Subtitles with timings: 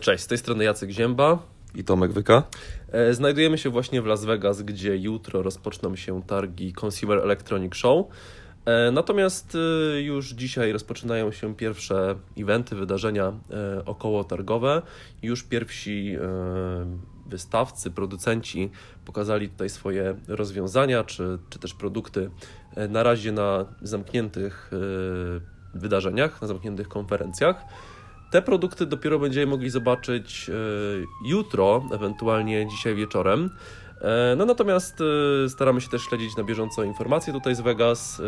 [0.00, 1.38] Cześć, z tej strony Jacek Zięba.
[1.74, 2.42] I Tomek Wyka.
[2.92, 8.06] E, znajdujemy się właśnie w Las Vegas, gdzie jutro rozpoczną się targi Consumer Electronic Show.
[8.64, 9.56] E, natomiast
[9.94, 13.32] e, już dzisiaj rozpoczynają się pierwsze eventy, wydarzenia
[13.86, 14.82] około targowe.
[15.22, 16.16] Już pierwsi
[17.26, 18.70] wystawcy, producenci
[19.04, 22.30] pokazali tutaj swoje rozwiązania czy, czy też produkty
[22.88, 24.70] na razie na zamkniętych
[25.74, 27.64] wydarzeniach, na zamkniętych konferencjach.
[28.30, 30.52] Te produkty dopiero będziemy mogli zobaczyć e,
[31.28, 33.50] jutro, ewentualnie dzisiaj wieczorem.
[34.00, 38.22] E, no natomiast e, staramy się też śledzić na bieżąco informacje tutaj z Vegas,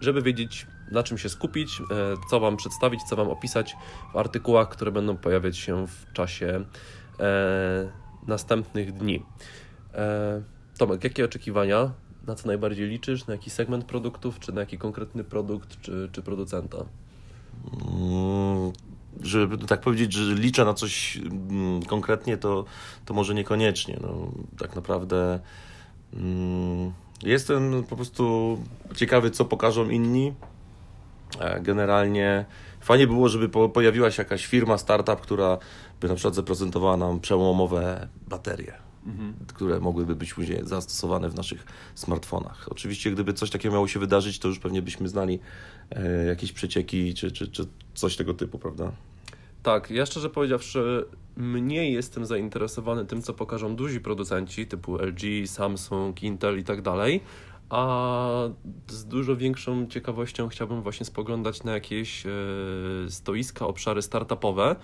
[0.00, 1.82] żeby wiedzieć na czym się skupić,
[2.30, 3.76] co Wam przedstawić, co Wam opisać
[4.12, 6.64] w artykułach, które będą pojawiać się w czasie
[8.26, 9.22] następnych dni.
[10.78, 11.90] Tomek, jakie oczekiwania?
[12.26, 13.26] Na co najbardziej liczysz?
[13.26, 16.84] Na jaki segment produktów, czy na jaki konkretny produkt, czy, czy producenta?
[19.28, 22.64] Żeby tak powiedzieć, że liczę na coś mm, konkretnie, to,
[23.04, 23.98] to może niekoniecznie.
[24.02, 25.40] No, tak naprawdę
[26.14, 28.58] mm, jestem po prostu
[28.94, 30.34] ciekawy, co pokażą inni.
[31.40, 32.44] E, generalnie
[32.80, 35.58] fajnie było, żeby pojawiła się jakaś firma, startup, która
[36.00, 38.87] by na przykład zaprezentowała nam przełomowe baterie.
[39.06, 39.34] Mhm.
[39.46, 42.68] które mogłyby być później zastosowane w naszych smartfonach.
[42.70, 45.38] Oczywiście, gdyby coś takiego miało się wydarzyć, to już pewnie byśmy znali
[45.90, 48.92] e, jakieś przecieki czy, czy, czy coś tego typu, prawda?
[49.62, 51.04] Tak, ja szczerze powiedziawszy,
[51.36, 57.20] mniej jestem zainteresowany tym, co pokażą duzi producenci typu LG, Samsung, Intel i tak dalej,
[57.70, 58.28] a
[58.88, 62.30] z dużo większą ciekawością chciałbym właśnie spoglądać na jakieś e,
[63.08, 64.76] stoiska, obszary startupowe,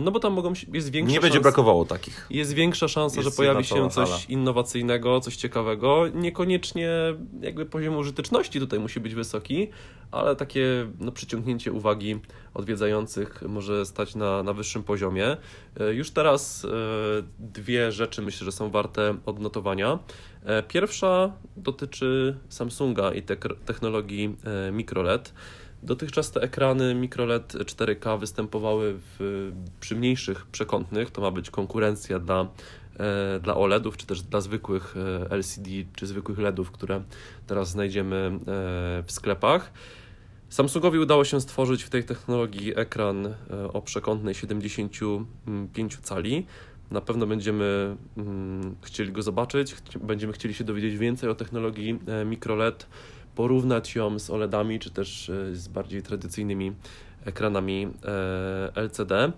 [0.00, 2.26] no bo tam mogą, jest większa Nie będzie brakowało takich.
[2.30, 4.20] Jest większa szansa, jest że pojawi się coś hala.
[4.28, 6.08] innowacyjnego, coś ciekawego.
[6.14, 6.90] Niekoniecznie
[7.40, 9.68] jakby poziom użyteczności tutaj musi być wysoki,
[10.10, 12.20] ale takie no, przyciągnięcie uwagi
[12.54, 15.36] odwiedzających może stać na, na wyższym poziomie.
[15.80, 16.66] E, już teraz
[17.38, 19.98] dwie rzeczy myślę, że są warte odnotowania.
[20.68, 24.36] Pierwsza dotyczy Samsunga i te technologii
[24.72, 25.32] microLED.
[25.82, 31.10] Dotychczas te ekrany microLED 4K występowały w, przy mniejszych przekątnych.
[31.10, 32.48] To ma być konkurencja dla,
[32.98, 37.02] e, dla OLEDów, czy też dla zwykłych e, LCD, czy zwykłych LEDów, które
[37.46, 38.38] teraz znajdziemy e,
[39.06, 39.72] w sklepach.
[40.48, 43.34] Samsungowi udało się stworzyć w tej technologii ekran
[43.72, 46.46] o przekątnej 75 cali.
[46.90, 52.86] Na pewno będziemy mm, chcieli go zobaczyć, będziemy chcieli się dowiedzieć więcej o technologii microLED
[53.36, 56.72] porównać ją z OLEDami, czy też e, z bardziej tradycyjnymi
[57.24, 59.32] ekranami e, LCD.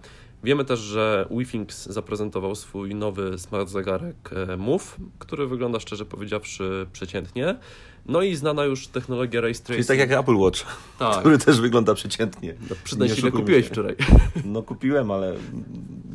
[0.44, 6.86] Wiemy też, że WeThings zaprezentował swój nowy smart zegarek e, Move, który wygląda szczerze powiedziawszy
[6.92, 7.58] przeciętnie.
[8.06, 9.86] No i znana już technologia Ray Tracing.
[9.86, 10.60] Czyli tak jak Apple Watch,
[10.98, 11.18] tak.
[11.20, 12.54] który też wygląda przeciętnie.
[12.70, 13.70] No, Przyznaj się, ile kupiłeś się.
[13.70, 13.96] wczoraj.
[14.44, 15.34] No kupiłem, ale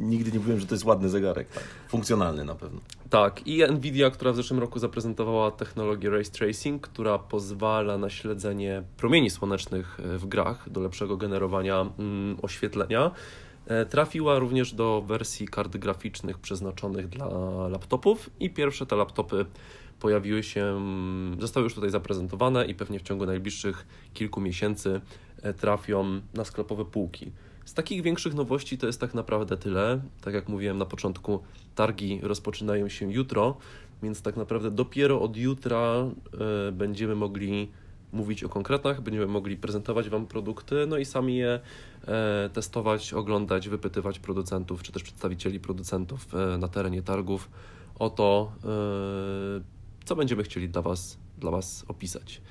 [0.10, 1.48] nigdy nie mówiłem, że to jest ładny zegarek.
[1.50, 1.64] Tak.
[1.88, 2.82] Funkcjonalny na pewno.
[3.10, 3.48] Tak.
[3.48, 9.30] I Nvidia, która w zeszłym roku zaprezentowała technologię Ray Tracing, która pozwala na śledzenie promieni
[9.30, 13.12] słonecznych e, w grach do lepszego generowania mm, oświetlenia.
[13.68, 17.28] E, trafiła również do wersji kart graficznych przeznaczonych dla
[17.68, 19.46] laptopów i pierwsze te laptopy
[20.00, 20.82] pojawiły się,
[21.40, 25.02] zostały już tutaj zaprezentowane i pewnie w ciągu najbliższych kilku miesięcy
[25.42, 27.32] e, trafią na sklepowe półki.
[27.66, 30.02] Z takich większych nowości to jest tak naprawdę tyle.
[30.22, 31.40] Tak jak mówiłem na początku,
[31.76, 33.58] targi rozpoczynają się jutro,
[34.04, 36.06] więc tak naprawdę dopiero od jutra
[36.70, 37.72] y, będziemy mogli
[38.12, 41.60] mówić o konkretach, będziemy mogli prezentować Wam produkty, no i sami je
[42.48, 47.50] y, testować, oglądać, wypytywać producentów czy też przedstawicieli producentów y, na terenie targów
[48.00, 48.52] o to,
[50.06, 52.42] co będziemy chcieli dla Was, dla was opisać.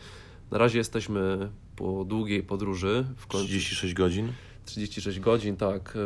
[0.51, 3.05] Na razie jesteśmy po długiej podróży.
[3.17, 3.49] W końcu.
[3.49, 4.33] 36 godzin.
[4.65, 5.99] 36 godzin, tak.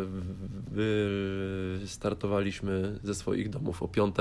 [1.86, 4.16] Startowaliśmy ze swoich domów o 5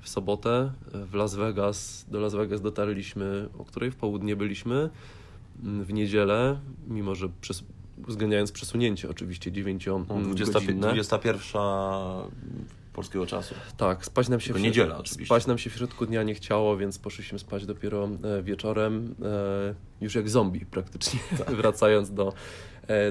[0.00, 0.72] w sobotę.
[0.92, 4.90] W Las Vegas, do Las Vegas dotarliśmy, o której w południe byliśmy.
[5.62, 7.64] W niedzielę, mimo że przez,
[7.98, 11.62] uwzględniając przesunięcie oczywiście 9 21
[12.92, 13.54] polskiego czasu.
[13.76, 15.26] Tak, spać nam się w niedziela oczywiście.
[15.26, 19.74] Spać nam się w środku dnia nie chciało, więc poszliśmy spać dopiero e, wieczorem, e,
[20.00, 21.50] już jak zombie praktycznie, tak.
[21.60, 22.32] wracając do,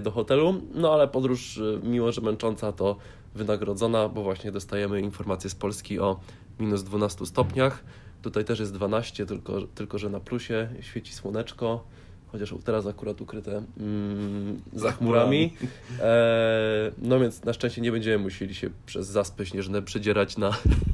[0.02, 0.62] do hotelu.
[0.74, 2.96] No ale podróż, mimo że męcząca, to
[3.36, 6.20] wynagrodzona, bo właśnie dostajemy informacje z Polski o
[6.60, 7.84] minus 12 stopniach.
[8.22, 11.84] Tutaj też jest 12, tylko, tylko że na plusie świeci słoneczko
[12.32, 15.54] chociaż teraz akurat ukryte mm, za chmurami.
[16.00, 20.52] E, no więc na szczęście nie będziemy musieli się przez zaspy śnieżne przedzierać na,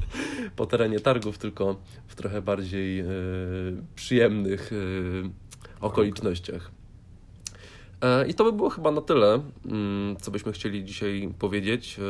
[0.56, 1.76] po terenie targów, tylko
[2.06, 3.04] w trochę bardziej e,
[3.94, 4.76] przyjemnych e,
[5.80, 6.70] okolicznościach.
[8.28, 12.00] I to by było chyba na tyle, mm, co byśmy chcieli dzisiaj powiedzieć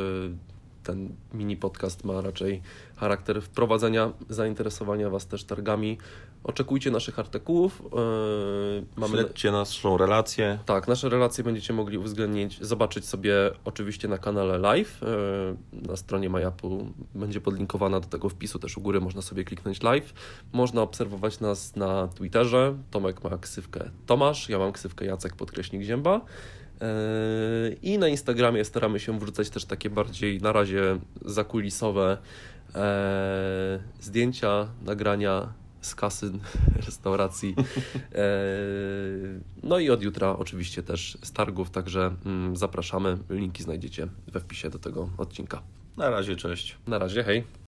[0.83, 2.61] ten mini podcast ma raczej
[2.95, 5.97] charakter wprowadzenia, zainteresowania Was też targami.
[6.43, 7.83] Oczekujcie naszych artykułów.
[7.83, 9.13] Yy, mamy...
[9.13, 10.59] Śledźcie naszą relację.
[10.65, 13.33] Tak, nasze relacje będziecie mogli uwzględnić, zobaczyć sobie
[13.65, 15.01] oczywiście na kanale live.
[15.01, 19.83] Yy, na stronie MyApu będzie podlinkowana do tego wpisu, też u góry można sobie kliknąć
[19.83, 20.13] live.
[20.53, 22.75] Można obserwować nas na Twitterze.
[22.91, 26.21] Tomek ma ksywkę Tomasz, ja mam ksywkę Jacek podkreśnik Zięba.
[26.81, 32.17] Yy, I na Instagramie staramy się wrzucać też takie bardziej na razie zakulisowe
[32.75, 36.39] e, zdjęcia, nagrania z kasyn
[36.85, 37.55] restauracji.
[38.15, 38.25] E,
[39.63, 43.17] no i od jutra oczywiście też z targów, także mm, zapraszamy.
[43.29, 45.61] Linki znajdziecie we wpisie do tego odcinka.
[45.97, 46.77] Na razie, cześć.
[46.87, 47.68] Na razie, hej.